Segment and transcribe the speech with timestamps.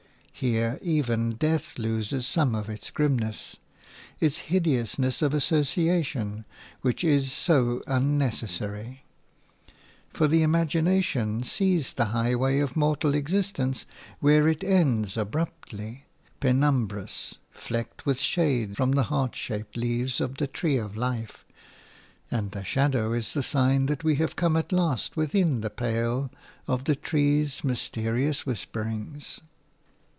[0.33, 3.57] Here, even death loses some of its grimness–
[4.19, 6.45] its hideousness of association,
[6.81, 9.05] which is so unnecessary.
[10.09, 13.85] For the imagination sees the highway of mortal existence
[14.19, 16.05] where it ends abruptly,
[16.39, 21.45] penumbrous, flecked with shade from the heart shaped leaves of the Tree of Life:
[22.31, 26.31] and the shadow is the sign that we have come at last within the pale
[26.67, 29.39] of the tree's mysterious whisperings.